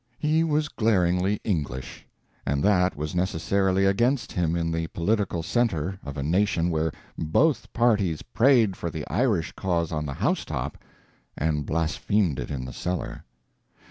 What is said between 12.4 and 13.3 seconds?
in the cellar.